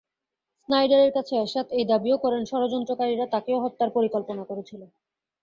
[0.61, 4.81] স্নাইডারের কাছে এরশাদ এই দাবিও করেন, ষড়যন্ত্রকারীরা তাঁকেও হত্যার পরিকল্পনা করেছিল।